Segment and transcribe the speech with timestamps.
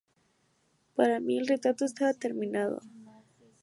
[0.95, 2.81] Para mí, el retrato estaba terminado.